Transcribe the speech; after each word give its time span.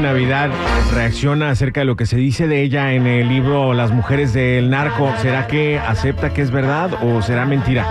Navidad 0.00 0.50
reacciona 0.94 1.50
acerca 1.50 1.80
de 1.80 1.86
lo 1.86 1.96
que 1.96 2.06
se 2.06 2.16
dice 2.16 2.46
de 2.46 2.62
ella 2.62 2.92
en 2.92 3.06
el 3.06 3.28
libro 3.28 3.74
Las 3.74 3.92
mujeres 3.92 4.32
del 4.32 4.70
narco. 4.70 5.10
¿Será 5.18 5.46
que 5.46 5.78
acepta 5.78 6.32
que 6.32 6.42
es 6.42 6.50
verdad 6.50 6.90
o 7.02 7.22
será 7.22 7.44
mentira? 7.44 7.84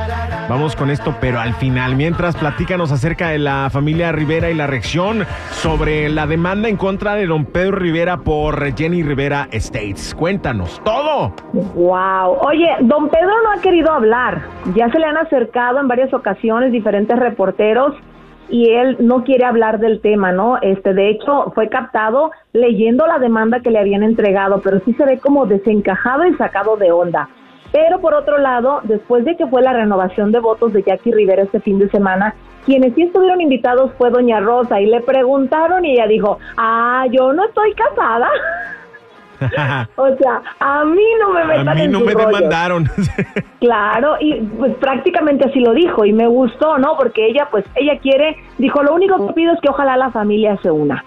Vamos 0.49 0.75
con 0.75 0.89
esto, 0.89 1.13
pero 1.19 1.39
al 1.39 1.53
final. 1.55 1.95
Mientras, 1.95 2.35
platícanos 2.37 2.91
acerca 2.91 3.29
de 3.29 3.39
la 3.39 3.69
familia 3.69 4.11
Rivera 4.11 4.49
y 4.49 4.53
la 4.53 4.65
reacción 4.65 5.25
sobre 5.51 6.09
la 6.09 6.25
demanda 6.25 6.69
en 6.69 6.77
contra 6.77 7.15
de 7.15 7.27
don 7.27 7.45
Pedro 7.45 7.77
Rivera 7.77 8.17
por 8.17 8.73
Jenny 8.75 9.03
Rivera 9.03 9.49
Estates. 9.51 10.15
Cuéntanos 10.15 10.81
todo. 10.85 11.33
Wow. 11.53 12.37
Oye, 12.47 12.69
don 12.81 13.09
Pedro 13.09 13.31
no 13.43 13.51
ha 13.51 13.61
querido 13.61 13.91
hablar. 13.91 14.41
Ya 14.73 14.89
se 14.89 14.99
le 14.99 15.05
han 15.05 15.17
acercado 15.17 15.79
en 15.79 15.87
varias 15.87 16.13
ocasiones 16.13 16.71
diferentes 16.71 17.17
reporteros 17.19 17.93
y 18.49 18.71
él 18.71 18.97
no 18.99 19.23
quiere 19.23 19.45
hablar 19.45 19.79
del 19.79 20.01
tema, 20.01 20.31
¿no? 20.31 20.57
Este, 20.61 20.93
de 20.93 21.09
hecho, 21.09 21.51
fue 21.53 21.69
captado 21.69 22.31
leyendo 22.53 23.05
la 23.07 23.19
demanda 23.19 23.59
que 23.59 23.71
le 23.71 23.79
habían 23.79 24.03
entregado, 24.03 24.61
pero 24.61 24.79
sí 24.85 24.93
se 24.93 25.05
ve 25.05 25.19
como 25.19 25.45
desencajado 25.45 26.25
y 26.25 26.35
sacado 26.35 26.77
de 26.77 26.91
onda. 26.91 27.29
Pero 27.71 27.99
por 27.99 28.13
otro 28.13 28.37
lado, 28.37 28.79
después 28.83 29.25
de 29.25 29.35
que 29.35 29.47
fue 29.47 29.61
la 29.61 29.73
renovación 29.73 30.31
de 30.31 30.39
votos 30.39 30.71
de 30.73 30.83
Jackie 30.83 31.11
Rivera 31.11 31.43
este 31.43 31.59
fin 31.59 31.79
de 31.79 31.89
semana, 31.89 32.33
quienes 32.65 32.93
sí 32.95 33.03
estuvieron 33.03 33.41
invitados 33.41 33.91
fue 33.97 34.09
Doña 34.09 34.39
Rosa 34.39 34.79
y 34.79 34.87
le 34.87 35.01
preguntaron 35.01 35.85
y 35.85 35.93
ella 35.93 36.07
dijo, 36.07 36.39
ah, 36.57 37.05
yo 37.11 37.33
no 37.33 37.45
estoy 37.45 37.73
casada. 37.73 38.29
o 39.95 40.15
sea, 40.17 40.41
a 40.59 40.85
mí 40.85 41.03
no 41.19 41.29
me 41.29 41.45
metan 41.45 41.69
A 41.69 41.75
mí 41.75 41.81
en 41.81 41.91
no 41.91 41.99
me 42.01 42.15
demandaron. 42.15 42.89
Claro, 43.59 44.17
y 44.19 44.35
pues 44.35 44.75
prácticamente 44.75 45.49
así 45.49 45.59
lo 45.59 45.73
dijo 45.73 46.05
y 46.05 46.13
me 46.13 46.27
gustó, 46.27 46.77
¿no? 46.77 46.95
Porque 46.95 47.25
ella, 47.25 47.47
pues, 47.49 47.65
ella 47.75 47.97
quiere, 47.99 48.37
dijo, 48.59 48.83
lo 48.83 48.93
único 48.93 49.27
que 49.27 49.33
pido 49.33 49.53
es 49.53 49.59
que 49.61 49.69
ojalá 49.69 49.97
la 49.97 50.11
familia 50.11 50.57
se 50.61 50.69
una. 50.69 51.03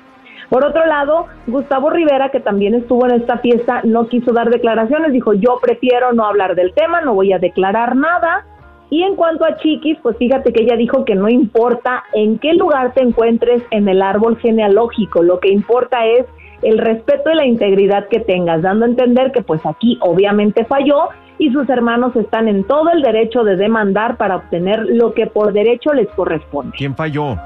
Por 0.51 0.64
otro 0.64 0.84
lado, 0.84 1.27
Gustavo 1.47 1.91
Rivera, 1.91 2.31
que 2.31 2.41
también 2.41 2.75
estuvo 2.75 3.06
en 3.06 3.12
esta 3.12 3.39
fiesta, 3.39 3.83
no 3.84 4.08
quiso 4.08 4.33
dar 4.33 4.51
declaraciones, 4.51 5.12
dijo, 5.12 5.33
yo 5.33 5.61
prefiero 5.62 6.12
no 6.12 6.24
hablar 6.27 6.57
del 6.57 6.74
tema, 6.74 7.01
no 7.01 7.14
voy 7.14 7.33
a 7.33 7.39
declarar 7.39 7.95
nada. 7.95 8.45
Y 8.91 9.05
en 9.05 9.14
cuanto 9.14 9.45
a 9.45 9.57
Chiquis, 9.58 9.97
pues 10.02 10.17
fíjate 10.17 10.52
que 10.52 10.64
ella 10.64 10.74
dijo 10.74 11.05
que 11.05 11.14
no 11.14 11.29
importa 11.29 12.02
en 12.12 12.41
qué 12.41 12.55
lugar 12.55 12.92
te 12.95 13.01
encuentres 13.01 13.62
en 13.70 13.89
el 13.89 14.02
árbol 14.02 14.39
genealógico, 14.39 15.23
lo 15.23 15.39
que 15.39 15.51
importa 15.51 16.05
es 16.05 16.27
el 16.63 16.79
respeto 16.79 17.31
y 17.31 17.35
la 17.35 17.47
integridad 17.47 18.09
que 18.09 18.21
tengas, 18.21 18.63
dando 18.63 18.85
a 18.85 18.89
entender 18.89 19.33
que 19.33 19.43
pues 19.43 19.61
aquí 19.65 19.98
obviamente 20.01 20.65
falló 20.65 21.09
y 21.39 21.51
sus 21.51 21.69
hermanos 21.69 22.15
están 22.17 22.48
en 22.48 22.65
todo 22.65 22.91
el 22.91 23.03
derecho 23.03 23.45
de 23.45 23.57
demandar 23.57 24.17
para 24.17 24.37
obtener 24.37 24.85
lo 24.87 25.15
que 25.15 25.27
por 25.27 25.53
derecho 25.53 25.93
les 25.93 26.09
corresponde. 26.09 26.77
¿Quién 26.77 26.95
falló? 26.95 27.37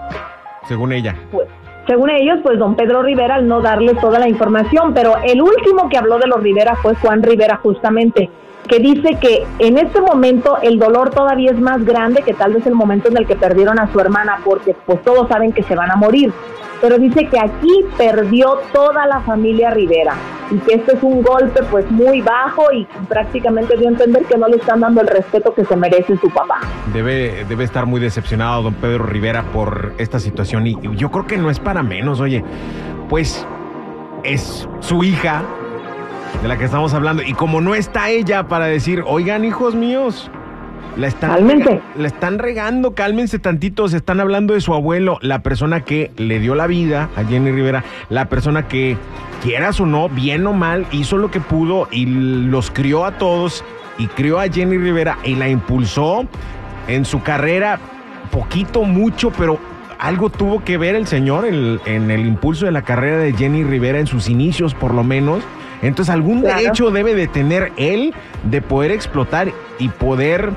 Según 0.66 0.92
ella. 0.92 1.14
Pues, 1.30 1.48
según 1.86 2.10
ellos, 2.10 2.38
pues 2.42 2.58
don 2.58 2.76
Pedro 2.76 3.02
Rivera 3.02 3.36
al 3.36 3.46
no 3.46 3.60
darle 3.60 3.94
toda 3.94 4.18
la 4.18 4.28
información, 4.28 4.94
pero 4.94 5.16
el 5.22 5.40
último 5.42 5.88
que 5.88 5.98
habló 5.98 6.18
de 6.18 6.26
los 6.26 6.42
Rivera 6.42 6.76
fue 6.76 6.94
Juan 6.94 7.22
Rivera 7.22 7.56
justamente, 7.56 8.30
que 8.68 8.78
dice 8.78 9.18
que 9.20 9.46
en 9.58 9.78
este 9.78 10.00
momento 10.00 10.58
el 10.62 10.78
dolor 10.78 11.10
todavía 11.10 11.50
es 11.50 11.60
más 11.60 11.84
grande 11.84 12.22
que 12.22 12.34
tal 12.34 12.54
vez 12.54 12.66
el 12.66 12.74
momento 12.74 13.08
en 13.08 13.16
el 13.16 13.26
que 13.26 13.36
perdieron 13.36 13.78
a 13.78 13.90
su 13.92 14.00
hermana, 14.00 14.40
porque 14.44 14.74
pues 14.86 15.02
todos 15.02 15.28
saben 15.28 15.52
que 15.52 15.62
se 15.62 15.74
van 15.74 15.90
a 15.90 15.96
morir. 15.96 16.32
Pero 16.80 16.98
dice 16.98 17.28
que 17.28 17.38
aquí 17.38 17.84
perdió 17.96 18.58
toda 18.72 19.06
la 19.06 19.20
familia 19.20 19.70
Rivera 19.70 20.14
y 20.50 20.58
que 20.58 20.74
este 20.74 20.96
es 20.96 21.02
un 21.02 21.22
golpe 21.22 21.62
pues 21.70 21.90
muy 21.90 22.20
bajo 22.20 22.70
y 22.72 22.86
prácticamente 23.08 23.76
dio 23.76 23.88
a 23.88 23.92
entender 23.92 24.24
que 24.24 24.36
no 24.36 24.48
le 24.48 24.56
están 24.56 24.80
dando 24.80 25.00
el 25.00 25.06
respeto 25.06 25.54
que 25.54 25.64
se 25.64 25.76
merece 25.76 26.16
su 26.18 26.28
papá. 26.28 26.60
Debe, 26.92 27.46
debe 27.48 27.64
estar 27.64 27.86
muy 27.86 28.00
decepcionado 28.00 28.62
don 28.64 28.74
Pedro 28.74 29.06
Rivera 29.06 29.44
por 29.52 29.94
esta 29.96 30.18
situación 30.18 30.66
y 30.66 30.74
y 30.82 30.96
yo 30.96 31.10
creo 31.10 31.26
que 31.26 31.38
no 31.38 31.50
es 31.50 31.60
para 31.60 31.82
menos, 31.82 32.20
oye, 32.20 32.44
pues 33.08 33.46
es 34.24 34.68
su 34.80 35.04
hija 35.04 35.42
de 36.42 36.48
la 36.48 36.58
que 36.58 36.64
estamos 36.64 36.94
hablando 36.94 37.22
y 37.22 37.32
como 37.32 37.60
no 37.60 37.74
está 37.74 38.10
ella 38.10 38.48
para 38.48 38.66
decir, 38.66 39.02
oigan 39.06 39.44
hijos 39.44 39.74
míos, 39.74 40.30
la 40.96 41.08
están, 41.08 41.30
Cálmense. 41.30 41.80
la 41.96 42.06
están 42.06 42.38
regando, 42.38 42.94
cálmense 42.94 43.38
tantito, 43.38 43.88
se 43.88 43.96
están 43.96 44.20
hablando 44.20 44.54
de 44.54 44.60
su 44.60 44.74
abuelo, 44.74 45.18
la 45.22 45.42
persona 45.42 45.80
que 45.80 46.10
le 46.16 46.38
dio 46.38 46.54
la 46.54 46.66
vida 46.66 47.08
a 47.16 47.24
Jenny 47.24 47.50
Rivera, 47.50 47.84
la 48.10 48.28
persona 48.28 48.68
que, 48.68 48.96
quieras 49.44 49.78
o 49.78 49.84
no, 49.84 50.08
bien 50.08 50.46
o 50.46 50.54
mal, 50.54 50.86
hizo 50.90 51.18
lo 51.18 51.30
que 51.30 51.38
pudo 51.38 51.86
y 51.90 52.06
los 52.06 52.70
crió 52.70 53.04
a 53.04 53.18
todos 53.18 53.62
y 53.98 54.06
crió 54.06 54.40
a 54.40 54.48
Jenny 54.48 54.78
Rivera 54.78 55.18
y 55.22 55.34
la 55.34 55.50
impulsó 55.50 56.24
en 56.88 57.04
su 57.04 57.22
carrera, 57.22 57.78
poquito, 58.30 58.84
mucho, 58.84 59.30
pero 59.36 59.58
algo 59.98 60.30
tuvo 60.30 60.64
que 60.64 60.78
ver 60.78 60.94
el 60.94 61.06
señor 61.06 61.44
en, 61.44 61.78
en 61.84 62.10
el 62.10 62.24
impulso 62.24 62.64
de 62.64 62.72
la 62.72 62.82
carrera 62.82 63.18
de 63.18 63.34
Jenny 63.34 63.64
Rivera 63.64 63.98
en 63.98 64.06
sus 64.06 64.30
inicios, 64.30 64.72
por 64.72 64.94
lo 64.94 65.04
menos. 65.04 65.44
Entonces, 65.84 66.12
algún 66.14 66.40
Claro. 66.40 66.58
derecho 66.58 66.90
debe 66.90 67.14
de 67.14 67.26
tener 67.28 67.72
él 67.76 68.14
de 68.42 68.60
poder 68.62 68.90
explotar 68.90 69.52
y 69.78 69.88
poder, 69.88 70.50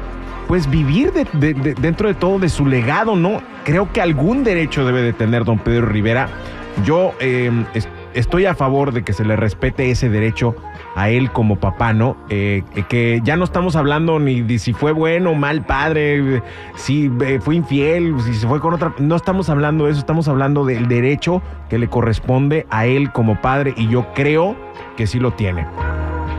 pues, 0.47 0.69
vivir 0.69 1.11
de- 1.13 1.25
de- 1.33 1.53
de- 1.53 1.73
dentro 1.75 2.07
de 2.07 2.13
todo 2.15 2.39
de 2.39 2.49
su 2.49 2.65
legado, 2.65 3.15
¿no? 3.15 3.41
Creo 3.63 3.91
que 3.91 4.01
algún 4.01 4.43
derecho 4.43 4.85
debe 4.85 5.01
de 5.01 5.13
tener 5.13 5.43
don 5.43 5.59
Pedro 5.59 5.85
Rivera. 5.88 6.27
Yo 6.85 7.13
eh, 7.19 7.51
estoy 8.17 8.45
a 8.45 8.55
favor 8.55 8.91
de 8.91 9.03
que 9.03 9.13
se 9.13 9.23
le 9.23 9.35
respete 9.35 9.91
ese 9.91 10.09
derecho 10.09 10.55
a 10.95 11.09
él 11.09 11.31
como 11.31 11.57
papá, 11.57 11.94
¿no? 11.94 12.17
Eh, 12.29 12.63
que 12.89 13.22
ya 13.23 13.35
no 13.35 13.44
estamos 13.44 13.75
hablando 13.75 14.19
ni 14.19 14.41
de 14.41 14.59
si 14.59 14.73
fue 14.73 14.91
bueno 14.91 15.31
o 15.31 15.35
mal 15.35 15.66
padre, 15.66 16.41
si 16.75 17.11
eh, 17.22 17.39
fue 17.39 17.56
infiel, 17.56 18.16
si 18.22 18.33
se 18.33 18.47
fue 18.47 18.59
con 18.59 18.73
otra. 18.73 18.94
No 19.00 19.16
estamos 19.16 19.50
hablando 19.50 19.85
de 19.85 19.91
eso, 19.91 20.00
estamos 20.00 20.27
hablando 20.27 20.66
del 20.66 20.88
derecho 20.88 21.41
que 21.69 21.77
le 21.77 21.88
corresponde 21.88 22.66
a 22.69 22.85
él 22.85 23.11
como 23.11 23.39
padre 23.41 23.73
y 23.77 23.88
yo 23.88 24.07
creo 24.13 24.56
que 24.95 25.06
sí 25.07 25.19
lo 25.19 25.31
tiene. 25.31 25.66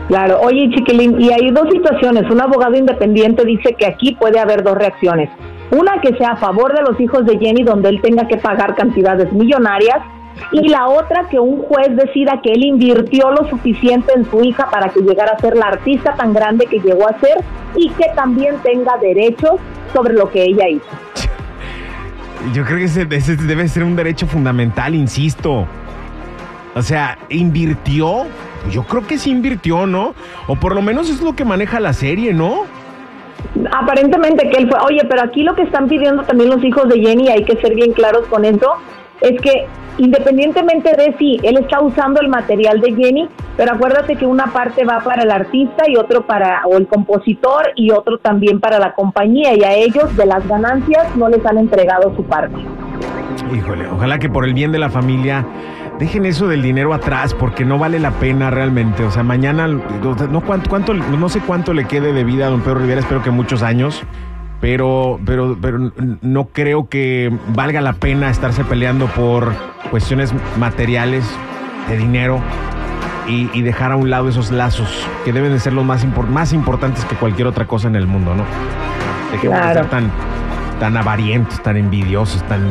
Claro, 0.09 0.39
oye 0.41 0.69
Chiquilín, 0.75 1.21
y 1.21 1.31
hay 1.31 1.51
dos 1.51 1.69
situaciones. 1.71 2.29
Un 2.31 2.41
abogado 2.41 2.75
independiente 2.75 3.45
dice 3.45 3.75
que 3.77 3.85
aquí 3.85 4.15
puede 4.19 4.39
haber 4.39 4.63
dos 4.63 4.75
reacciones. 4.75 5.29
Una 5.71 6.01
que 6.01 6.17
sea 6.17 6.31
a 6.31 6.35
favor 6.35 6.75
de 6.75 6.81
los 6.81 6.99
hijos 6.99 7.25
de 7.25 7.37
Jenny, 7.37 7.63
donde 7.63 7.89
él 7.89 8.01
tenga 8.01 8.27
que 8.27 8.37
pagar 8.37 8.75
cantidades 8.75 9.31
millonarias, 9.31 9.99
y 10.51 10.69
la 10.69 10.87
otra 10.87 11.27
que 11.29 11.39
un 11.39 11.61
juez 11.63 11.95
decida 11.95 12.39
que 12.41 12.53
él 12.53 12.63
invirtió 12.63 13.31
lo 13.31 13.47
suficiente 13.49 14.13
en 14.15 14.29
su 14.29 14.41
hija 14.41 14.69
para 14.69 14.89
que 14.89 15.01
llegara 15.01 15.33
a 15.33 15.39
ser 15.39 15.55
la 15.55 15.67
artista 15.67 16.13
tan 16.15 16.33
grande 16.33 16.65
que 16.65 16.79
llegó 16.79 17.07
a 17.07 17.19
ser 17.19 17.43
y 17.75 17.89
que 17.89 18.05
también 18.15 18.55
tenga 18.63 18.97
derechos 18.97 19.59
sobre 19.93 20.13
lo 20.13 20.29
que 20.29 20.43
ella 20.43 20.67
hizo. 20.69 20.87
Yo 22.53 22.63
creo 22.63 22.77
que 22.77 22.85
ese, 22.85 23.07
ese 23.09 23.35
debe 23.35 23.67
ser 23.67 23.83
un 23.83 23.95
derecho 23.95 24.25
fundamental, 24.25 24.95
insisto. 24.95 25.67
O 26.75 26.81
sea, 26.81 27.17
invirtió. 27.29 28.25
Yo 28.71 28.83
creo 28.83 29.05
que 29.05 29.17
sí 29.17 29.31
invirtió, 29.31 29.85
¿no? 29.85 30.13
O 30.47 30.55
por 30.55 30.75
lo 30.75 30.81
menos 30.81 31.09
es 31.09 31.21
lo 31.21 31.35
que 31.35 31.45
maneja 31.45 31.79
la 31.79 31.93
serie, 31.93 32.33
¿no? 32.33 32.63
Aparentemente 33.71 34.49
que 34.49 34.57
él 34.57 34.69
fue, 34.69 34.79
oye, 34.79 35.01
pero 35.09 35.23
aquí 35.23 35.43
lo 35.43 35.55
que 35.55 35.63
están 35.63 35.87
pidiendo 35.87 36.23
también 36.23 36.49
los 36.49 36.63
hijos 36.63 36.87
de 36.89 36.99
Jenny, 36.99 37.29
hay 37.29 37.43
que 37.43 37.55
ser 37.57 37.73
bien 37.73 37.93
claros 37.93 38.25
con 38.27 38.45
eso, 38.45 38.73
es 39.21 39.39
que 39.41 39.67
independientemente 39.97 40.95
de 40.95 41.13
si 41.17 41.39
él 41.43 41.57
está 41.57 41.81
usando 41.81 42.21
el 42.21 42.29
material 42.29 42.79
de 42.79 42.95
Jenny, 42.95 43.27
pero 43.57 43.73
acuérdate 43.73 44.15
que 44.15 44.25
una 44.25 44.45
parte 44.47 44.85
va 44.85 45.01
para 45.01 45.23
el 45.23 45.31
artista 45.31 45.83
y 45.87 45.97
otro 45.97 46.25
para, 46.25 46.61
o 46.65 46.77
el 46.77 46.87
compositor 46.87 47.73
y 47.75 47.91
otro 47.91 48.17
también 48.17 48.59
para 48.59 48.79
la 48.79 48.93
compañía, 48.93 49.53
y 49.55 49.63
a 49.63 49.73
ellos 49.73 50.15
de 50.15 50.25
las 50.25 50.47
ganancias 50.47 51.15
no 51.15 51.27
les 51.27 51.45
han 51.45 51.57
entregado 51.57 52.15
su 52.15 52.23
parte. 52.23 52.55
Híjole, 53.53 53.87
ojalá 53.87 54.19
que 54.19 54.29
por 54.29 54.45
el 54.45 54.53
bien 54.53 54.71
de 54.71 54.79
la 54.79 54.89
familia 54.89 55.45
dejen 55.99 56.25
eso 56.25 56.47
del 56.47 56.61
dinero 56.61 56.93
atrás 56.93 57.33
porque 57.33 57.65
no 57.65 57.77
vale 57.77 57.99
la 57.99 58.11
pena 58.11 58.49
realmente. 58.49 59.03
O 59.03 59.11
sea, 59.11 59.23
mañana 59.23 59.67
no 59.67 60.41
cuánto, 60.41 60.69
cuánto 60.69 60.93
no 60.93 61.29
sé 61.29 61.41
cuánto 61.41 61.73
le 61.73 61.85
quede 61.85 62.13
de 62.13 62.23
vida 62.23 62.47
a 62.47 62.49
don 62.49 62.61
Pedro 62.61 62.79
Rivera, 62.79 63.01
espero 63.01 63.21
que 63.21 63.31
muchos 63.31 63.63
años. 63.63 64.03
Pero, 64.61 65.19
pero, 65.25 65.57
pero 65.61 65.91
no 66.21 66.45
creo 66.49 66.89
que 66.89 67.31
valga 67.55 67.79
la 67.81 67.93
pena 67.93 68.29
estarse 68.29 68.63
peleando 68.65 69.07
por 69.07 69.53
cuestiones 69.89 70.33
materiales 70.57 71.23
de 71.87 71.97
dinero. 71.97 72.39
y, 73.27 73.47
y 73.53 73.61
dejar 73.61 73.91
a 73.91 73.95
un 73.95 74.09
lado 74.09 74.27
esos 74.27 74.49
lazos 74.51 74.89
que 75.23 75.31
deben 75.31 75.51
de 75.51 75.59
ser 75.59 75.71
los 75.73 75.85
más, 75.85 76.03
impor- 76.03 76.27
más 76.27 76.51
importantes 76.51 77.05
que 77.05 77.15
cualquier 77.15 77.47
otra 77.47 77.65
cosa 77.67 77.87
en 77.87 77.95
el 77.95 78.07
mundo, 78.07 78.33
¿no? 78.33 78.43
Dejemos 79.31 79.55
de 79.57 79.61
Claro. 79.61 79.79
ser 79.81 79.89
tan, 79.91 80.11
tan 80.79 80.97
avarientos, 80.97 81.61
tan 81.61 81.77
envidiosos, 81.77 82.41
tan... 82.47 82.61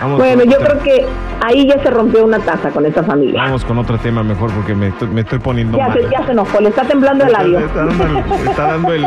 Vamos 0.00 0.18
Bueno, 0.18 0.44
yo 0.44 0.58
creo 0.58 0.82
que 0.82 1.06
ahí 1.44 1.66
ya 1.66 1.82
se 1.82 1.90
rompió 1.90 2.24
una 2.24 2.38
taza 2.38 2.70
con 2.70 2.84
esta 2.86 3.02
familia. 3.02 3.42
Vamos 3.42 3.64
con 3.64 3.78
otro 3.78 3.98
tema 3.98 4.22
mejor 4.22 4.50
porque 4.52 4.74
me, 4.74 4.88
estoy- 4.88 5.08
me 5.08 5.22
estoy 5.22 5.38
poniendo 5.38 5.78
Ya 5.78 5.88
mal. 5.88 5.98
se, 6.02 6.10
ya 6.10 6.24
se 6.26 6.32
enojó, 6.32 6.60
le 6.60 6.68
está 6.68 6.82
temblando 6.84 7.24
el 7.24 7.32
labio. 7.32 7.58
Está 7.60 7.84
dando 7.84 8.04
el, 8.04 8.48
está 8.48 8.62
dando 8.66 8.92
el, 8.92 9.04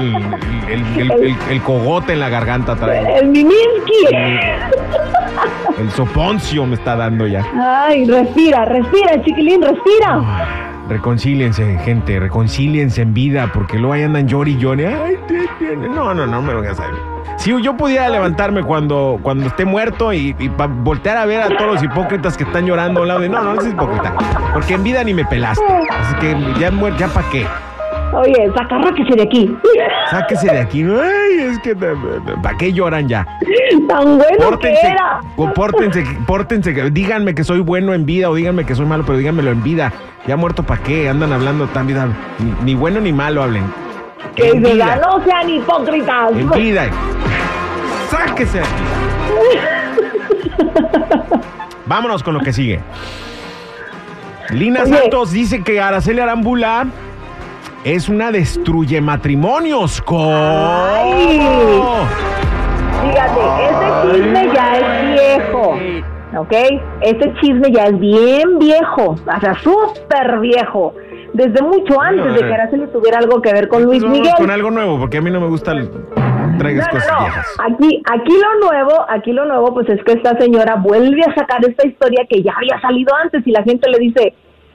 el- 0.67 1.35
el- 1.49 1.61
cogote 1.61 2.13
en 2.13 2.19
la 2.19 2.29
garganta 2.29 2.75
trae. 2.75 3.19
El 3.19 3.27
Miminsky. 3.27 4.07
El 5.77 5.89
soponcio 5.91 6.65
me 6.65 6.75
está 6.75 6.95
dando 6.95 7.25
ya. 7.27 7.45
Ay, 7.87 8.05
respira, 8.05 8.65
respira, 8.65 9.21
chiquilín, 9.23 9.61
respira. 9.61 10.21
Reconcíliense, 10.89 11.77
gente, 11.85 12.19
reconcíliense 12.19 13.03
en 13.03 13.13
vida, 13.13 13.51
porque 13.53 13.77
luego 13.77 13.93
ahí 13.93 14.03
andan 14.03 14.27
llori 14.27 14.57
y 15.11 15.17
te- 15.27 15.75
No, 15.77 16.13
no, 16.13 16.25
no 16.25 16.41
me 16.41 16.51
lo 16.51 16.59
hagas 16.59 16.79
a 16.79 16.87
Si 17.37 17.51
yo 17.61 17.77
pudiera 17.77 18.09
levantarme 18.09 18.63
cuando, 18.63 19.19
cuando 19.21 19.45
esté 19.45 19.65
muerto 19.65 20.11
y, 20.11 20.33
voltear 20.83 21.17
a 21.17 21.25
ver 21.25 21.41
a 21.41 21.47
todos 21.47 21.75
los 21.75 21.83
hipócritas 21.83 22.35
que 22.35 22.43
están 22.43 22.65
llorando 22.65 22.99
a 22.99 23.03
un 23.03 23.07
lado 23.07 23.19
de 23.21 23.29
no, 23.29 23.41
no, 23.43 23.53
no 23.53 23.61
es 23.61 23.67
hipócrita, 23.67 24.13
porque 24.53 24.73
en 24.73 24.83
vida 24.83 25.03
ni 25.03 25.13
me 25.13 25.23
pelaste. 25.25 25.63
Así 25.91 26.15
que 26.15 26.35
ya, 26.59 26.71
muer- 26.71 26.97
ya 26.97 27.07
para 27.07 27.29
qué. 27.29 27.45
Oye, 28.11 28.51
sacarráquese 28.57 29.15
de 29.15 29.21
aquí. 29.21 29.55
Sáquese 30.11 30.47
de 30.47 30.59
aquí. 30.59 30.83
Ay, 30.83 31.39
es 31.51 31.59
que 31.59 31.75
¿para 31.75 32.57
qué 32.57 32.73
lloran 32.73 33.07
ya? 33.07 33.25
Tan 33.87 34.17
bueno 34.17 34.27
que 34.37 34.43
Pórtense, 34.45 34.87
era. 34.87 35.21
o 35.35 35.53
pórtense, 35.53 36.03
pórtense, 36.25 36.73
que- 36.73 36.89
díganme 36.89 37.35
que 37.35 37.43
soy 37.43 37.59
bueno 37.59 37.93
en 37.93 38.05
vida 38.05 38.29
o 38.29 38.35
díganme 38.35 38.65
que 38.65 38.75
soy 38.75 38.85
malo, 38.85 39.03
pero 39.05 39.17
díganmelo 39.17 39.51
en 39.51 39.61
vida. 39.63 39.91
Ya 40.27 40.35
muerto 40.35 40.63
para 40.63 40.81
qué, 40.83 41.09
andan 41.09 41.31
hablando 41.33 41.67
tan 41.67 41.87
vida, 41.87 42.07
ni, 42.39 42.53
ni 42.63 42.75
bueno 42.75 42.99
ni 42.99 43.11
malo 43.13 43.41
hablen. 43.43 43.63
Que 44.35 44.49
En 44.49 44.61
vida, 44.63 44.97
no 44.97 45.23
sean 45.23 45.49
hipócritas. 45.49 46.31
en 46.31 46.49
vida. 46.51 46.83
Sáquese 48.09 48.59
de 48.59 48.63
aquí. 48.63 48.83
Vámonos 51.85 52.21
con 52.23 52.33
lo 52.33 52.39
que 52.41 52.53
sigue. 52.53 52.79
Lina 54.51 54.83
Oye. 54.83 54.97
Santos 54.97 55.31
dice 55.31 55.63
que 55.63 55.79
Araceli 55.79 56.19
Arambula 56.19 56.85
es 57.83 58.09
una 58.09 58.31
destruye 58.31 59.01
matrimonios. 59.01 60.01
¿Cómo? 60.01 60.31
Ay. 60.31 61.39
Fíjate, 63.01 63.39
ese 63.63 64.13
chisme 64.13 64.49
ya 64.53 64.77
es 64.77 65.13
viejo. 65.13 65.79
¿Ok? 66.37 66.53
Este 67.01 67.33
chisme 67.41 67.71
ya 67.71 67.85
es 67.85 67.99
bien 67.99 68.59
viejo. 68.59 69.11
O 69.11 69.39
sea, 69.39 69.55
súper 69.55 70.39
viejo. 70.39 70.93
Desde 71.33 71.61
mucho 71.61 72.01
antes 72.01 72.33
de 72.33 72.39
que 72.39 72.53
Araceli 72.53 72.87
tuviera 72.87 73.19
algo 73.19 73.41
que 73.41 73.53
ver 73.53 73.67
con 73.67 73.83
Luis 73.83 74.03
Miguel. 74.03 74.33
con 74.37 74.51
algo 74.51 74.71
nuevo, 74.71 74.99
porque 74.99 75.17
a 75.17 75.21
mí 75.21 75.29
no 75.29 75.39
me 75.39 75.47
gusta 75.47 75.71
el... 75.71 75.89
traigas 76.57 76.87
No, 76.87 76.91
cosas 76.91 77.19
viejas. 77.19 77.47
Aquí, 77.59 78.03
aquí 78.11 78.33
lo 78.33 78.67
nuevo, 78.67 79.05
aquí 79.07 79.31
lo 79.31 79.45
nuevo, 79.45 79.73
pues 79.73 79.89
es 79.89 80.03
que 80.03 80.13
esta 80.13 80.37
señora 80.39 80.75
vuelve 80.75 81.21
a 81.21 81.33
sacar 81.35 81.63
esta 81.63 81.87
historia 81.87 82.25
que 82.27 82.41
ya 82.41 82.53
había 82.57 82.81
salido 82.81 83.13
antes 83.15 83.45
y 83.45 83.51
la 83.51 83.63
gente 83.63 83.89
le 83.89 83.99
dice, 83.99 84.33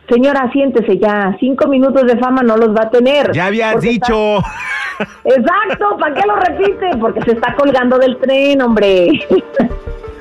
señora, 0.08 0.50
siéntese 0.52 0.98
ya, 0.98 1.36
cinco 1.40 1.66
minutos 1.68 2.06
de 2.06 2.16
fama 2.18 2.42
no 2.42 2.56
los 2.56 2.70
va 2.74 2.82
a 2.84 2.90
tener. 2.90 3.32
Ya 3.32 3.46
habías 3.46 3.80
dicho. 3.80 4.38
está- 4.38 5.08
Exacto, 5.24 5.96
¿para 5.98 6.14
qué 6.14 6.22
lo 6.26 6.36
repite? 6.36 6.90
Porque 7.00 7.20
se 7.22 7.32
está 7.32 7.54
colgando 7.54 7.98
del 7.98 8.16
tren, 8.18 8.62
hombre. 8.62 9.08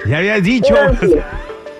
Ya 0.08 0.18
habías 0.18 0.44
dicho. 0.44 0.74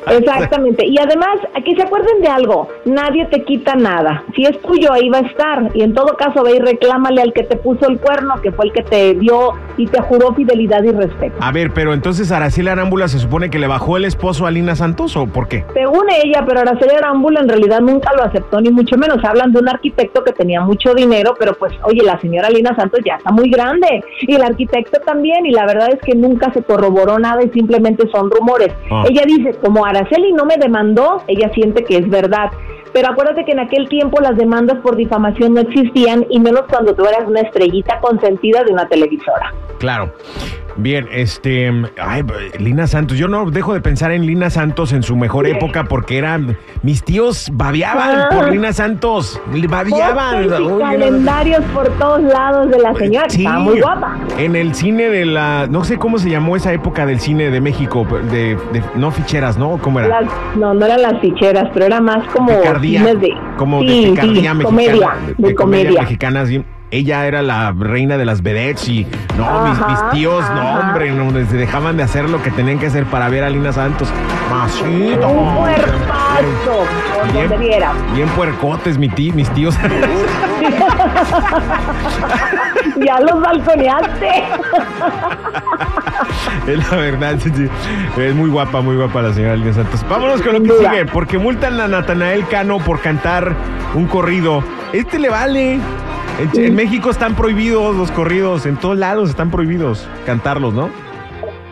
Exactamente. 0.10 0.86
Y 0.86 0.98
además, 1.00 1.38
que 1.64 1.76
se 1.76 1.84
acuerden 1.84 2.22
de 2.22 2.28
algo, 2.28 2.68
nadie 2.86 3.26
te 3.28 3.44
quita 3.44 3.76
nada. 3.76 4.24
Si 4.36 4.44
es 4.44 4.62
tuyo, 4.62 4.92
ahí 4.92 5.10
va 5.10 5.20
a 5.20 5.22
estar. 5.22 5.72
Y 5.74 5.82
en 5.82 5.94
todo 5.94 6.16
caso, 6.18 6.44
ve 6.44 6.56
y 6.58 6.60
reclámale 6.60 7.22
al 7.22 7.34
que 7.34 7.44
te 7.44 7.58
puso 7.58 7.88
el 7.88 8.00
cuerno, 8.00 8.36
que 8.42 8.52
fue 8.52 8.66
el 8.66 8.74
que 8.74 8.84
te 8.84 9.14
dio 9.16 9.54
y 9.78 9.88
te 9.88 10.02
juró 10.02 10.34
fidelidad 10.34 10.84
y 10.84 10.92
respeto. 10.92 11.36
A 11.40 11.52
ver, 11.52 11.72
pero 11.74 11.94
entonces 11.94 12.32
Araceli 12.32 12.70
Arámbula 12.70 13.08
se 13.08 13.20
supone 13.20 13.50
que 13.50 13.60
le 13.60 13.68
bajó 13.68 13.98
el 13.98 14.06
esposo 14.06 14.46
a 14.46 14.52
Lina 14.52 14.76
Santos 14.76 15.16
o 15.16 15.28
por 15.28 15.48
qué? 15.48 15.66
Según 15.74 16.06
ella, 16.10 16.44
pero 16.46 16.62
Araceli 16.62 16.96
Arámbula 16.96 17.40
en 17.42 17.50
realidad 17.50 17.80
nunca 17.82 18.12
lo 18.16 18.24
aceptó, 18.24 18.62
ni 18.62 18.70
mucho 18.70 18.98
menos. 18.98 19.24
Hablan 19.24 19.52
de 19.52 19.60
un 19.60 19.70
arquitecto 19.70 20.24
que 20.24 20.34
tenía 20.34 20.62
mucho 20.62 20.94
dinero, 20.94 21.36
pero 21.38 21.54
pues, 21.54 21.74
oye, 21.84 22.02
la 22.04 22.20
señora 22.20 22.50
Lina 22.50 22.76
Santos 22.76 23.00
ya 23.06 23.16
está 23.16 23.32
muy 23.32 23.50
grande. 23.50 24.04
Y 24.22 24.36
el 24.36 24.44
arquitecto 24.44 25.00
también, 25.06 25.46
y 25.46 25.52
la 25.52 25.66
verdad 25.66 25.90
es 25.92 26.00
que 26.02 26.16
nunca 26.16 26.52
se 26.54 26.64
corroboró 26.64 27.20
nada 27.20 27.44
y 27.44 27.50
simplemente 27.50 28.08
son 28.10 28.30
rumores. 28.30 28.74
Ah. 28.92 29.04
Ella 29.10 29.24
dice, 29.26 29.54
como 29.62 29.86
Araceli 29.96 30.34
no 30.34 30.46
me 30.46 30.58
demandó, 30.58 31.24
ella 31.28 31.52
siente 31.54 31.84
que 31.84 31.98
es 31.98 32.10
verdad. 32.10 32.52
Pero 32.94 33.10
acuérdate 33.10 33.46
que 33.46 33.52
en 33.52 33.60
aquel 33.60 33.90
tiempo 33.90 34.22
las 34.22 34.38
demandas 34.38 34.78
por 34.80 34.96
difamación 34.96 35.54
no 35.54 35.62
existían, 35.62 36.26
y 36.30 36.40
menos 36.40 36.64
cuando 36.70 36.94
tú 36.94 37.04
eras 37.06 37.28
una 37.28 37.42
estrellita 37.42 38.00
consentida 38.00 38.64
de 38.64 38.72
una 38.72 38.88
televisora. 38.88 39.54
Claro. 39.80 40.14
Bien, 40.76 41.08
este. 41.12 41.72
Ay, 42.02 42.24
Lina 42.60 42.88
Santos. 42.88 43.18
Yo 43.18 43.28
no 43.28 43.50
dejo 43.52 43.74
de 43.74 43.82
pensar 43.82 44.12
en 44.12 44.26
Lina 44.26 44.50
Santos 44.50 44.92
en 44.94 45.04
su 45.04 45.16
mejor 45.16 45.46
época 45.48 45.84
porque 45.86 46.18
eran. 46.18 46.58
Mis 46.82 47.04
tíos 47.04 47.50
babeaban 47.54 48.20
Ah. 48.22 48.30
por 48.34 48.50
Lina 48.52 48.74
Santos. 48.74 49.40
Babeaban. 49.70 50.42
Uy, 50.44 50.48
no, 50.48 50.60
no, 50.60 50.70
no. 50.72 50.80
calendarios 50.80 51.64
por 51.74 51.88
todos 52.00 52.22
lados 52.24 52.70
de 52.72 52.80
la 52.80 52.94
señora, 52.96 53.30
Sí, 53.30 53.44
estaba 53.44 53.60
muy 53.60 53.80
guapa. 53.82 54.18
En 54.38 54.56
el 54.56 54.74
cine 54.74 55.10
de 55.10 55.26
la. 55.26 55.68
No 55.70 55.84
sé 55.84 55.98
cómo 55.98 56.18
se 56.18 56.30
llamó 56.30 56.56
esa 56.56 56.74
época 56.74 57.06
del 57.06 57.20
cine 57.20 57.50
de 57.52 57.62
México. 57.62 58.06
De, 58.32 58.56
de- 58.74 58.84
no 58.96 59.12
ficheras, 59.12 59.58
¿no? 59.58 59.78
¿Cómo 59.78 60.00
era? 60.00 60.22
Las- 60.22 60.32
no, 60.58 60.74
no 60.74 60.86
eran 60.86 61.02
las 61.02 61.20
ficheras, 61.22 61.70
pero 61.74 61.86
era 61.86 62.02
más 62.02 62.28
como 62.34 62.48
picardía, 62.48 63.04
de, 63.16 63.30
como 63.58 63.82
sí, 63.82 63.86
de 63.88 63.94
sí, 63.94 64.10
picardía 64.12 64.54
mexicana, 64.54 64.64
comedia, 64.64 65.10
de, 65.38 65.48
de, 65.50 65.56
comedia, 65.56 65.56
comedia. 65.56 66.02
mexicana, 66.02 66.46
sí. 66.46 66.64
Ella 66.96 67.26
era 67.26 67.42
la 67.42 67.72
reina 67.76 68.18
de 68.18 68.26
las 68.26 68.44
vedettes 68.44 68.88
y 68.88 69.08
no, 69.36 69.68
mis, 69.68 69.80
Ajá, 69.80 69.88
mis 69.90 70.12
tíos, 70.12 70.46
no, 70.54 70.80
hombre, 70.80 71.10
no, 71.12 71.32
se 71.50 71.58
dejaban 71.58 71.98
de 71.98 72.04
hacer 72.04 72.30
lo 72.30 72.40
que 72.44 72.52
tenían 72.52 72.78
que 72.78 72.86
hacer 72.86 73.06
para 73.06 73.30
ver 73.30 73.44
a 73.44 73.50
Lina 73.50 73.74
Santos. 73.74 74.08
Masito. 74.52 75.28
Un 75.28 75.56
cuerpazo, 75.56 76.86
por 77.18 77.32
Bien, 77.34 77.50
donde 77.50 77.66
viera. 77.66 77.92
bien 78.14 78.28
puercotes, 78.30 79.00
mi 79.00 79.10
tí- 79.10 79.32
mis 79.32 79.50
tíos. 79.50 79.76
Ya 82.98 83.20
los 83.20 83.42
balconeaste. 83.42 84.44
es 86.68 86.92
la 86.92 86.98
verdad, 86.98 87.36
sí, 87.40 87.52
sí. 87.56 87.68
Es 88.18 88.36
muy 88.36 88.50
guapa, 88.50 88.82
muy 88.82 88.96
guapa 88.96 89.22
la 89.22 89.34
señora 89.34 89.56
Lina 89.56 89.74
Santos. 89.74 90.06
Vámonos 90.10 90.42
con 90.42 90.54
lo 90.54 90.62
que 90.64 90.72
sigue, 90.78 91.06
porque 91.08 91.38
multan 91.38 91.80
a 91.82 91.88
Natanael 91.88 92.48
Cano 92.48 92.78
por 92.80 93.02
cantar 93.02 93.54
un 93.96 94.06
corrido. 94.06 94.64
Este 94.94 95.18
le 95.20 95.30
vale. 95.30 95.80
En, 96.40 96.64
en 96.64 96.76
México 96.76 97.10
están 97.10 97.36
prohibidos 97.36 97.96
los 97.96 98.12
corridos, 98.12 98.66
en 98.66 98.78
todos 98.78 98.98
lados 98.98 99.30
están 99.30 99.52
prohibidos 99.52 100.08
cantarlos, 100.26 100.74
¿no? 100.74 100.90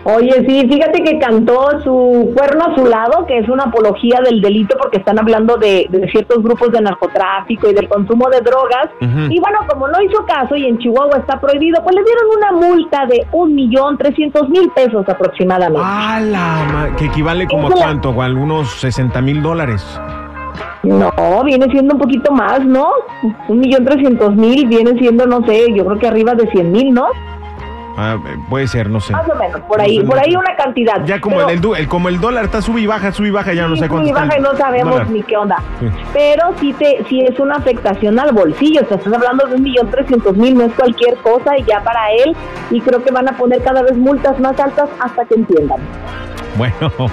Oye, 0.03 0.33
sí, 0.47 0.67
fíjate 0.67 1.03
que 1.03 1.19
cantó 1.19 1.79
su 1.83 2.31
cuerno 2.35 2.65
a 2.65 2.75
su 2.75 2.87
lado, 2.87 3.23
que 3.27 3.37
es 3.37 3.47
una 3.47 3.65
apología 3.65 4.19
del 4.25 4.41
delito 4.41 4.75
porque 4.81 4.97
están 4.97 5.19
hablando 5.19 5.57
de, 5.57 5.85
de 5.91 6.09
ciertos 6.09 6.41
grupos 6.41 6.71
de 6.71 6.81
narcotráfico 6.81 7.69
y 7.69 7.73
del 7.75 7.87
consumo 7.87 8.27
de 8.31 8.41
drogas. 8.41 8.87
Y 8.99 9.39
bueno, 9.39 9.59
como 9.69 9.87
no 9.89 10.01
hizo 10.01 10.25
caso 10.25 10.55
y 10.55 10.65
en 10.65 10.79
Chihuahua 10.79 11.17
está 11.19 11.39
prohibido, 11.39 11.83
pues 11.83 11.95
le 11.95 12.01
dieron 12.03 12.23
una 12.35 12.67
multa 12.67 13.05
de 13.05 13.27
un 13.31 13.53
millón 13.53 13.95
trescientos 13.99 14.49
mil 14.49 14.71
pesos 14.71 15.07
aproximadamente. 15.07 15.81
¡Ah, 15.85 16.19
la 16.19 16.65
ma- 16.73 16.95
Que 16.95 17.05
equivale 17.05 17.45
como 17.45 17.67
a 17.67 17.71
cuánto, 17.71 18.19
a 18.19 18.25
algunos 18.25 18.71
60 18.79 19.21
mil 19.21 19.43
dólares. 19.43 19.85
No, 20.83 21.43
viene 21.43 21.65
siendo 21.71 21.93
un 21.95 21.99
poquito 22.01 22.31
más, 22.31 22.65
¿no? 22.65 22.89
Un 23.47 23.59
millón 23.59 23.85
trescientos 23.85 24.35
mil 24.35 24.67
viene 24.67 24.97
siendo, 24.99 25.25
no 25.27 25.45
sé, 25.45 25.67
yo 25.75 25.85
creo 25.85 25.99
que 25.99 26.07
arriba 26.07 26.33
de 26.35 26.49
cien 26.51 26.71
mil, 26.71 26.93
¿no? 26.93 27.07
Ah, 27.97 28.15
eh, 28.25 28.37
puede 28.49 28.67
ser, 28.67 28.89
no 28.89 29.01
sé. 29.01 29.11
Más 29.11 29.29
o 29.29 29.35
menos, 29.35 29.59
por 29.67 29.79
ahí, 29.81 29.97
No 29.97 30.03
sé, 30.03 30.07
por 30.07 30.19
ahí 30.19 30.33
una 30.35 30.55
cantidad. 30.55 31.03
Ya 31.05 31.19
como 31.19 31.35
Pero- 31.35 31.49
el, 31.49 31.81
el- 31.81 31.87
como 31.89 32.07
el 32.07 32.21
dólar 32.21 32.45
está 32.45 32.61
sube 32.61 32.79
y 32.81 32.85
baja, 32.87 33.11
sube 33.11 33.27
y 33.27 33.31
baja, 33.31 33.53
ya 33.53 33.67
no 33.67 33.75
sé 33.75 33.89
cuánto 33.89 34.07
sube 34.07 34.09
y 34.09 34.13
baja 34.27 34.37
y 34.39 34.41
no 34.41 34.55
sabemos 34.55 34.93
dólar. 34.93 35.11
ni 35.11 35.21
qué 35.23 35.35
onda. 35.37 35.57
Sí. 35.79 35.87
Pero 36.13 36.53
sí 36.59 36.73
te, 36.79 37.03
sí 37.09 37.19
es 37.21 37.37
una 37.37 37.57
afectación 37.57 38.17
al 38.17 38.31
bolsillo. 38.31 38.81
O 38.83 38.85
sea, 38.87 38.95
estás 38.97 39.13
hablando 39.13 39.45
de 39.45 39.55
un 39.55 39.63
millón 39.63 39.89
trescientos 39.91 40.37
mil, 40.37 40.57
no 40.57 40.63
es 40.63 40.73
cualquier 40.73 41.15
cosa 41.17 41.57
y 41.57 41.63
ya 41.65 41.81
para 41.83 42.09
él. 42.23 42.33
Y 42.71 42.79
creo 42.79 43.03
que 43.03 43.11
van 43.11 43.27
a 43.27 43.33
poner 43.37 43.61
cada 43.61 43.81
vez 43.83 43.95
multas 43.97 44.39
más 44.39 44.57
altas 44.57 44.89
hasta 45.01 45.25
que 45.25 45.35
entiendan. 45.35 45.79
Bueno, 46.57 46.91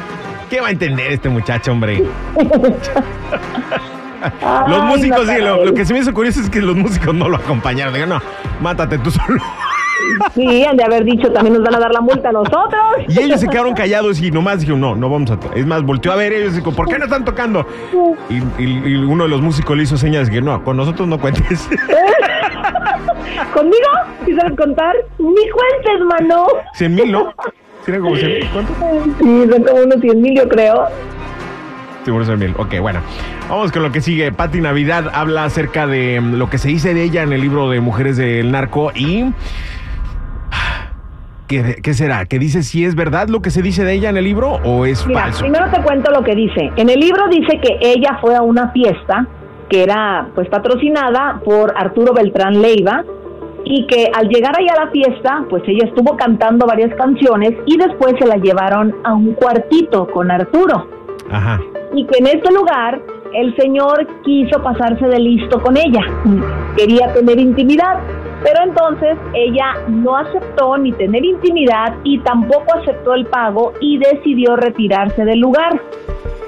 ¿qué 0.49 0.61
va 0.61 0.69
a 0.69 0.71
entender 0.71 1.13
este 1.13 1.29
muchacho, 1.29 1.73
hombre? 1.73 2.03
Los 4.67 4.81
Ay, 4.83 4.89
músicos, 4.89 5.29
sí, 5.29 5.37
lo, 5.41 5.73
que 5.75 5.85
se 5.85 5.93
me 5.95 6.01
hizo 6.01 6.13
curioso 6.13 6.41
es 6.41 6.51
que 6.51 6.61
los 6.61 6.75
músicos 6.75 7.15
no 7.15 7.29
lo 7.29 7.37
acompañaron. 7.37 7.95
Digan, 7.95 8.09
no, 8.09 8.21
mátate 8.61 8.99
tú 8.99 9.13
solo. 9.13 9.41
Sí, 10.35 10.65
han 10.65 10.77
de 10.77 10.83
haber 10.85 11.05
dicho 11.05 11.31
también 11.33 11.55
nos 11.55 11.63
van 11.63 11.77
a 11.77 11.79
dar 11.79 11.93
la 11.93 12.01
multa 12.01 12.31
a 12.31 12.33
nosotros. 12.33 12.83
Y 13.09 13.21
ellos 13.21 13.41
se 13.41 13.47
quedaron 13.49 13.75
callados 13.75 14.21
y 14.21 14.31
nomás 14.33 14.59
dijeron, 14.61 14.81
no, 14.81 14.97
no 14.97 15.09
vamos 15.09 15.31
a... 15.31 15.39
to-". 15.39 15.53
Es 15.55 15.67
más, 15.67 15.83
volteó 15.83 16.11
a 16.13 16.17
ver 16.17 16.33
ellos 16.33 16.53
y 16.55 16.57
dijo, 16.57 16.73
¿por 16.73 16.89
qué 16.89 16.99
no 16.99 17.05
están 17.05 17.25
tocando? 17.25 17.65
Y, 18.29 18.37
y- 18.63 18.83
y 18.89 18.95
uno 18.97 19.25
de 19.25 19.31
los 19.31 19.41
músicos 19.41 19.77
le 19.77 19.85
hizo 19.85 19.97
señas 19.97 20.29
que 20.31 20.41
no, 20.41 20.65
con 20.65 20.77
nosotros 20.77 21.07
no 21.07 21.19
cuentes. 21.21 21.69
¿Conmigo? 23.55 23.89
¿Quisieras 24.25 24.53
contar? 24.57 24.97
Ni 25.19 25.49
cuentes, 25.51 26.01
mano. 26.09 26.47
100 26.75 26.95
mil, 26.95 27.13
¿no? 27.13 27.33
¿Tienen 27.89 28.03
como 28.03 28.17
100 28.17 28.33
mil? 28.35 28.49
¿Cuánto? 28.53 28.75
Sí, 29.19 29.51
son 29.51 29.63
como 29.63 29.83
unos 29.83 30.01
cien 30.03 30.21
mil, 30.21 30.37
yo 30.37 30.47
creo. 30.47 30.85
Ok, 32.59 32.81
bueno. 32.83 33.01
Vamos 33.49 33.73
con 33.73 33.83
lo 33.83 33.91
que 33.91 34.03
sigue. 34.03 34.31
Patti 34.31 34.61
Navidad 34.61 35.07
habla 35.15 35.45
acerca 35.45 35.87
de 35.87 36.21
mm, 36.21 36.35
lo 36.35 36.51
que 36.51 36.59
se 36.59 36.69
dice 36.69 36.93
de 36.93 37.03
ella 37.03 37.23
en 37.23 37.33
el 37.33 37.41
libro 37.41 37.71
de 37.71 37.81
Mujeres 37.81 38.19
del 38.19 38.53
Narco 38.53 38.93
y... 38.95 39.33
¿Qué, 41.47 41.81
qué 41.83 41.95
será? 41.95 42.27
¿Que 42.27 42.39
dice 42.39 42.63
si 42.63 42.85
es 42.85 42.95
verdad 42.95 43.29
lo 43.29 43.41
que 43.41 43.49
se 43.49 43.63
dice 43.63 43.85
de 43.85 43.95
ella 43.95 44.11
en 44.11 44.19
el 44.19 44.25
libro 44.25 44.61
o 44.65 44.85
es 44.85 45.07
Mira, 45.07 45.23
falso? 45.23 45.41
primero 45.41 45.71
te 45.71 45.81
cuento 45.81 46.11
lo 46.11 46.23
que 46.23 46.35
dice. 46.35 46.71
En 46.77 46.91
el 46.91 47.01
libro 47.01 47.27
dice 47.29 47.59
que 47.59 47.79
ella 47.81 48.19
fue 48.21 48.37
a 48.37 48.43
una 48.43 48.71
fiesta 48.73 49.27
que 49.71 49.83
era 49.83 50.29
pues 50.35 50.47
patrocinada 50.51 51.41
por 51.43 51.73
Arturo 51.75 52.13
Beltrán 52.13 52.61
Leiva 52.61 53.03
y 53.65 53.87
que 53.87 54.11
al 54.15 54.29
llegar 54.29 54.59
ahí 54.59 54.67
a 54.69 54.85
la 54.85 54.91
fiesta, 54.91 55.45
pues 55.51 55.63
ella 55.67 55.87
estuvo 55.87 56.17
cantando 56.17 56.67
varias 56.67 56.95
canciones 56.95 57.55
y 57.67 57.77
después 57.77 58.15
se 58.19 58.27
la 58.27 58.37
llevaron 58.37 58.95
a 59.05 59.15
un 59.15 59.35
cuartito 59.35 60.07
con 60.09 60.31
Arturo. 60.31 60.87
Ajá. 61.31 61.61
y 61.95 62.07
que 62.07 62.19
en 62.19 62.27
este 62.27 62.53
lugar 62.53 63.01
el 63.35 63.55
señor 63.57 64.07
quiso 64.23 64.63
pasarse 64.63 65.07
de 65.07 65.19
listo 65.19 65.61
con 65.61 65.77
ella, 65.77 66.01
quería 66.77 67.13
tener 67.13 67.39
intimidad, 67.39 67.99
pero 68.43 68.63
entonces 68.65 69.19
ella 69.35 69.75
no 69.89 70.17
aceptó 70.17 70.79
ni 70.79 70.93
tener 70.93 71.25
intimidad 71.25 71.95
y 72.05 72.19
tampoco 72.21 72.75
aceptó 72.75 73.15
el 73.15 73.27
pago 73.27 73.75
y 73.81 73.99
decidió 73.99 74.57
retirarse 74.57 75.25
del 75.25 75.41
lugar. 75.41 75.81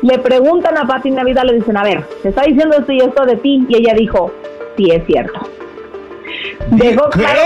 Le 0.03 0.19
preguntan 0.19 0.79
a 0.79 0.87
Pati 0.87 1.11
Navidad, 1.11 1.43
le 1.45 1.55
dicen, 1.55 1.77
a 1.77 1.83
ver, 1.83 2.05
te 2.23 2.31
está 2.31 2.43
diciendo 2.43 2.77
esto 2.79 2.93
y 2.93 2.99
esto 2.99 3.27
de 3.27 3.37
ti, 3.37 3.67
y 3.69 3.77
ella 3.77 3.93
dijo, 3.95 4.33
sí 4.77 4.91
es 4.91 5.05
cierto. 5.07 5.41
Dejó 6.69 7.09
claro. 7.11 7.41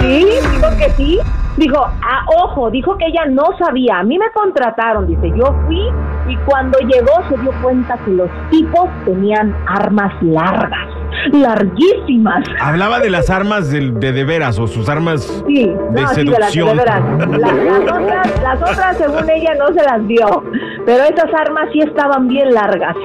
Sí, 0.00 0.24
dijo 0.26 0.76
que 0.78 0.90
sí. 0.96 1.18
Dijo, 1.58 1.84
ah, 1.84 2.24
ojo, 2.44 2.70
dijo 2.70 2.96
que 2.96 3.06
ella 3.06 3.26
no 3.26 3.50
sabía. 3.58 3.98
A 3.98 4.02
mí 4.04 4.18
me 4.18 4.30
contrataron, 4.32 5.06
dice, 5.06 5.30
yo 5.36 5.54
fui 5.66 5.82
y 6.28 6.36
cuando 6.46 6.78
llegó 6.78 7.12
se 7.28 7.36
dio 7.42 7.52
cuenta 7.62 7.98
que 8.04 8.10
los 8.12 8.30
tipos 8.50 8.88
tenían 9.04 9.54
armas 9.66 10.12
largas, 10.22 10.88
larguísimas. 11.30 12.42
Hablaba 12.58 13.00
de 13.00 13.10
las 13.10 13.28
armas 13.28 13.70
de, 13.70 13.90
de 13.90 14.24
veras 14.24 14.58
o 14.58 14.66
sus 14.66 14.88
armas 14.88 15.22
Sí, 15.46 15.66
de 15.66 16.00
no, 16.00 16.08
sí, 16.08 16.24
de 16.24 16.30
las, 16.30 16.52
de 16.52 16.52
seducción. 16.52 16.76
veras. 16.78 17.02
Las, 17.38 17.92
otras, 17.92 18.42
las 18.42 18.62
otras, 18.62 18.96
según 18.96 19.28
ella, 19.30 19.54
no 19.58 19.66
se 19.68 19.84
las 19.84 20.06
dio. 20.08 20.42
Pero 20.86 21.04
esas 21.04 21.30
armas 21.38 21.68
sí 21.72 21.80
estaban 21.80 22.28
bien 22.28 22.54
largas, 22.54 22.96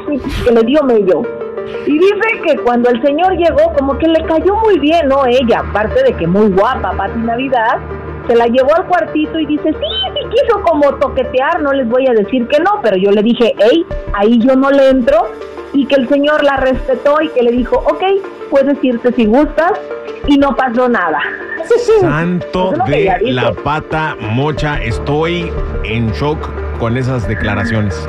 que 0.45 0.51
le 0.53 0.61
dio 0.63 0.83
medio. 0.83 1.21
Y 1.85 1.97
dice 1.97 2.41
que 2.45 2.57
cuando 2.57 2.89
el 2.89 3.01
señor 3.01 3.37
llegó, 3.37 3.73
como 3.73 3.97
que 3.97 4.07
le 4.07 4.23
cayó 4.23 4.55
muy 4.55 4.79
bien, 4.79 5.07
¿no? 5.07 5.25
Ella, 5.25 5.59
aparte 5.59 6.03
de 6.03 6.13
que 6.13 6.27
muy 6.27 6.47
guapa, 6.49 6.91
Pati 6.95 7.19
Navidad, 7.19 7.79
se 8.27 8.35
la 8.35 8.45
llevó 8.47 8.75
al 8.75 8.85
cuartito 8.85 9.39
y 9.39 9.45
dice, 9.45 9.71
sí, 9.71 9.79
sí 10.13 10.27
quiso 10.29 10.61
como 10.61 10.93
toquetear, 10.95 11.61
no 11.61 11.73
les 11.73 11.87
voy 11.87 12.07
a 12.07 12.13
decir 12.13 12.47
que 12.47 12.59
no, 12.59 12.79
pero 12.81 12.97
yo 12.97 13.11
le 13.11 13.23
dije, 13.23 13.53
hey, 13.57 13.85
ahí 14.13 14.39
yo 14.39 14.55
no 14.55 14.69
le 14.71 14.89
entro, 14.89 15.27
y 15.73 15.85
que 15.85 15.95
el 15.95 16.09
señor 16.09 16.43
la 16.43 16.57
respetó 16.57 17.21
y 17.21 17.29
que 17.29 17.43
le 17.43 17.51
dijo, 17.51 17.77
ok, 17.77 18.03
puedes 18.49 18.83
irte 18.83 19.11
si 19.13 19.25
gustas, 19.25 19.73
y 20.27 20.37
no 20.37 20.55
pasó 20.55 20.89
nada. 20.89 21.19
Santo 21.99 22.73
de 22.87 23.17
la 23.23 23.51
pata 23.51 24.15
mocha. 24.19 24.81
Estoy 24.81 25.51
en 25.83 26.11
shock 26.11 26.49
con 26.79 26.97
esas 26.97 27.27
declaraciones. 27.27 28.07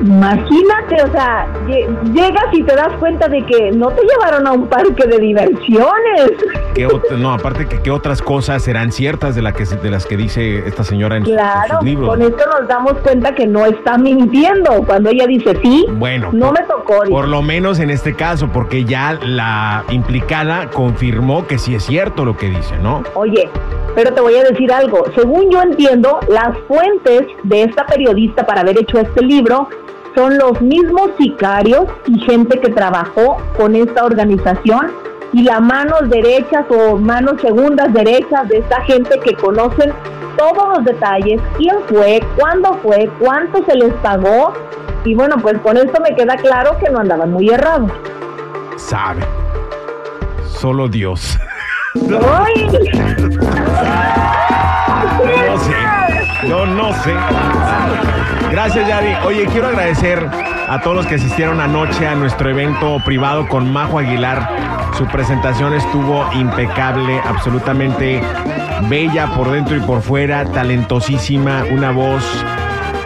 Imagínate, 0.00 1.02
o 1.02 1.10
sea, 1.12 1.46
lle- 1.66 1.86
llegas 2.12 2.44
y 2.52 2.62
te 2.62 2.74
das 2.74 2.92
cuenta 2.98 3.28
de 3.28 3.44
que 3.44 3.72
no 3.72 3.88
te 3.90 4.02
llevaron 4.02 4.46
a 4.46 4.52
un 4.52 4.66
parque 4.68 5.06
de 5.06 5.18
diversiones. 5.18 6.32
¿Qué 6.74 6.86
no, 7.16 7.32
aparte 7.32 7.66
que 7.66 7.80
qué 7.82 7.90
otras 7.90 8.22
cosas 8.22 8.62
serán 8.62 8.92
ciertas 8.92 9.34
de, 9.34 9.42
la 9.42 9.52
que, 9.52 9.64
de 9.64 9.90
las 9.90 10.06
que 10.06 10.16
dice 10.16 10.66
esta 10.66 10.84
señora 10.84 11.16
en, 11.16 11.24
Claro, 11.24 11.76
sus 11.76 11.84
libros. 11.84 12.08
con 12.10 12.22
esto 12.22 12.44
nos 12.58 12.68
damos 12.68 12.92
cuenta 12.98 13.34
que 13.34 13.46
no 13.46 13.66
está 13.66 13.98
mintiendo. 13.98 14.70
Cuando 14.86 15.10
ella 15.10 15.26
dice 15.26 15.58
sí, 15.62 15.86
Bueno, 15.92 16.30
no 16.32 16.46
por- 16.50 16.60
me 16.60 16.66
tocó. 16.66 16.94
Por 17.10 17.28
lo 17.28 17.42
menos 17.42 17.78
en 17.80 17.90
este 17.90 18.14
caso, 18.14 18.48
porque 18.52 18.84
ya 18.84 19.18
la 19.22 19.84
implicada 19.90 20.70
confirmó 20.70 21.46
que 21.46 21.58
sí 21.58 21.74
es 21.74 21.84
cierto 21.84 22.24
lo 22.24 22.36
que 22.36 22.48
dice, 22.48 22.76
¿no? 22.78 23.02
Oye, 23.14 23.48
pero 23.94 24.12
te 24.12 24.20
voy 24.20 24.34
a 24.36 24.44
decir 24.44 24.72
algo. 24.72 25.04
Según 25.14 25.50
yo 25.50 25.60
entiendo, 25.62 26.20
las 26.28 26.56
fuentes 26.68 27.22
de 27.42 27.64
esta 27.64 27.84
periodista 27.86 28.46
para 28.46 28.60
haber 28.60 28.78
hecho 28.78 28.98
este 28.98 29.22
libro 29.22 29.68
son 30.18 30.36
los 30.36 30.60
mismos 30.60 31.12
sicarios 31.16 31.84
y 32.08 32.18
gente 32.18 32.58
que 32.58 32.70
trabajó 32.70 33.36
con 33.56 33.76
esta 33.76 34.04
organización 34.04 34.90
y 35.32 35.44
las 35.44 35.60
manos 35.60 36.10
derechas 36.10 36.64
o 36.70 36.96
manos 36.96 37.40
segundas 37.40 37.92
derechas 37.92 38.48
de 38.48 38.58
esta 38.58 38.80
gente 38.82 39.20
que 39.20 39.34
conocen 39.34 39.92
todos 40.36 40.76
los 40.76 40.84
detalles, 40.84 41.40
quién 41.56 41.76
fue, 41.86 42.20
cuándo 42.36 42.74
fue, 42.82 43.08
cuánto 43.20 43.64
se 43.64 43.76
les 43.76 43.94
pagó. 44.02 44.54
Y 45.04 45.14
bueno, 45.14 45.36
pues 45.40 45.56
con 45.60 45.76
esto 45.76 46.02
me 46.02 46.16
queda 46.16 46.34
claro 46.34 46.76
que 46.78 46.90
no 46.90 46.98
andaban 46.98 47.30
muy 47.30 47.50
errados. 47.50 47.92
Sabe. 48.76 49.22
Solo 50.48 50.88
Dios. 50.88 51.38
¡Ay! 51.94 52.66
Yo 56.46 56.66
no 56.66 56.92
sé. 57.02 57.14
Gracias, 58.50 58.88
Yari. 58.88 59.14
Oye, 59.26 59.46
quiero 59.46 59.68
agradecer 59.68 60.28
a 60.68 60.80
todos 60.80 60.96
los 60.96 61.06
que 61.06 61.16
asistieron 61.16 61.60
anoche 61.60 62.06
a 62.06 62.14
nuestro 62.14 62.50
evento 62.50 63.00
privado 63.04 63.48
con 63.48 63.72
Majo 63.72 63.98
Aguilar. 63.98 64.48
Su 64.96 65.06
presentación 65.06 65.74
estuvo 65.74 66.30
impecable, 66.34 67.20
absolutamente 67.26 68.20
bella 68.88 69.26
por 69.34 69.50
dentro 69.50 69.76
y 69.76 69.80
por 69.80 70.02
fuera, 70.02 70.44
talentosísima, 70.44 71.64
una 71.70 71.90
voz 71.90 72.24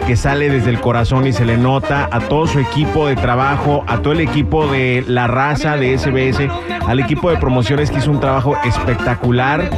que 0.05 0.15
sale 0.15 0.49
desde 0.49 0.69
el 0.69 0.79
corazón 0.79 1.25
y 1.27 1.33
se 1.33 1.45
le 1.45 1.57
nota 1.57 2.09
a 2.11 2.19
todo 2.19 2.47
su 2.47 2.59
equipo 2.59 3.07
de 3.07 3.15
trabajo, 3.15 3.83
a 3.87 3.99
todo 3.99 4.13
el 4.13 4.19
equipo 4.19 4.67
de 4.67 5.03
La 5.07 5.27
Raza 5.27 5.77
de 5.77 5.97
SBS, 5.97 6.49
al 6.87 6.99
equipo 6.99 7.29
de 7.29 7.37
promociones 7.37 7.89
que 7.89 7.97
hizo 7.97 8.11
un 8.11 8.19
trabajo 8.19 8.55
espectacular 8.65 9.69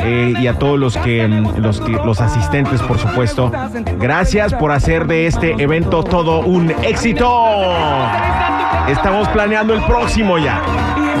eh, 0.00 0.34
y 0.38 0.46
a 0.46 0.58
todos 0.58 0.78
los 0.78 0.96
que, 0.96 1.26
mm, 1.26 1.58
los 1.58 1.80
los 2.04 2.20
asistentes, 2.20 2.80
por 2.82 2.98
supuesto. 2.98 3.50
Gracias 3.98 4.54
por 4.54 4.72
hacer 4.72 5.06
de 5.06 5.26
este 5.26 5.60
evento 5.62 6.02
todo 6.04 6.40
un 6.40 6.70
éxito. 6.82 7.28
Estamos 8.88 9.28
planeando 9.28 9.74
el 9.74 9.82
próximo 9.82 10.38
ya. 10.38 10.60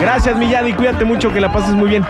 Gracias, 0.00 0.36
Millán, 0.36 0.70
cuídate 0.72 1.04
mucho, 1.04 1.32
que 1.32 1.40
la 1.40 1.52
pases 1.52 1.74
muy 1.74 1.90
bien. 1.90 2.04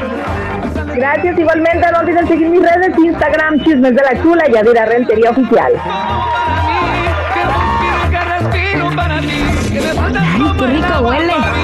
Gracias 0.94 1.38
igualmente. 1.38 1.87
No 1.92 1.99
olviden 2.00 2.26
seguir 2.28 2.49
mis 2.49 2.62
redes, 2.62 2.97
Instagram, 2.99 3.61
Chismes 3.64 3.94
de 3.94 4.02
la 4.02 4.23
Chula 4.23 4.44
y 4.49 4.56
Adira 4.56 4.87
Rentería 4.87 5.30
Oficial. 5.30 5.73
Qué 10.56 10.66
rico 10.66 11.00
huele. 11.00 11.62